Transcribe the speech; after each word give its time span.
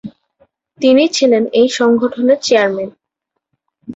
তিনি 0.81 1.03
ছিলেন 1.07 1.43
এই 1.53 1.67
সংগঠনের 1.79 2.39
চেয়ারম্যান। 2.41 2.89